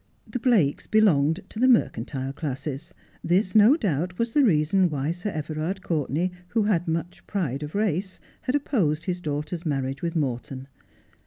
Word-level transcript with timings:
The 0.27 0.39
Blakes 0.39 0.87
belonged 0.87 1.41
to 1.49 1.59
the 1.59 1.67
mercantile 1.67 2.33
classes. 2.33 2.91
This 3.23 3.53
no 3.53 3.77
doubt 3.77 4.17
was 4.17 4.33
the 4.33 4.43
reason 4.43 4.89
why 4.89 5.11
Sir 5.11 5.29
Everard 5.29 5.83
Courtenay, 5.83 6.31
who 6.47 6.63
had 6.63 6.87
much 6.87 7.27
pride 7.27 7.61
of 7.61 7.75
race, 7.75 8.19
had 8.41 8.55
opposed 8.55 9.05
his 9.05 9.21
daughter's 9.21 9.63
marriage 9.63 10.01
with 10.01 10.15
Morton. 10.15 10.67